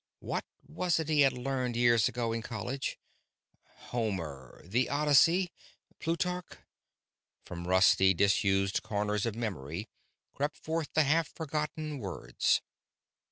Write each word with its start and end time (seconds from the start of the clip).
What 0.19 0.45
was 0.65 0.99
it 0.99 1.09
he 1.09 1.21
had 1.21 1.33
learned 1.33 1.75
years 1.75 2.09
ago 2.09 2.33
in 2.33 2.41
college? 2.41 2.97
Homer 3.91 4.63
"The 4.65 4.89
Odyssey" 4.89 5.51
Plutarch.... 5.99 6.57
From 7.45 7.67
rusty, 7.67 8.15
disused 8.15 8.81
corners 8.81 9.27
of 9.27 9.35
memory 9.35 9.87
crept 10.33 10.57
forth 10.57 10.91
the 10.95 11.03
half 11.03 11.27
forgotten 11.27 11.99
words. 11.99 12.61